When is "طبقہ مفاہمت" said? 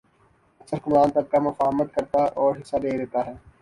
1.15-1.93